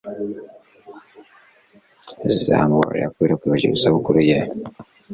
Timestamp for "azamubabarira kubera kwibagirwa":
2.27-3.75